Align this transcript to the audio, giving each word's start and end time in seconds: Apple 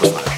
Apple 0.00 0.37